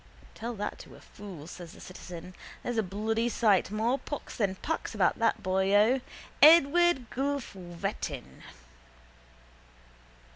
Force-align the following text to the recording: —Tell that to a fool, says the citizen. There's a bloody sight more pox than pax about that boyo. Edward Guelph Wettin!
—Tell 0.33 0.55
that 0.55 0.79
to 0.79 0.95
a 0.95 0.99
fool, 0.99 1.45
says 1.45 1.73
the 1.73 1.79
citizen. 1.79 2.33
There's 2.63 2.79
a 2.79 2.81
bloody 2.81 3.29
sight 3.29 3.69
more 3.69 3.99
pox 3.99 4.35
than 4.35 4.55
pax 4.55 4.95
about 4.95 5.19
that 5.19 5.43
boyo. 5.43 6.01
Edward 6.41 7.11
Guelph 7.13 7.53
Wettin! 7.53 8.41